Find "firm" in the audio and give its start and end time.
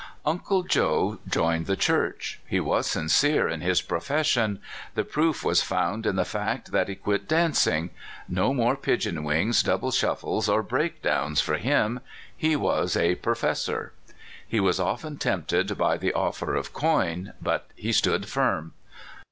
18.27-18.73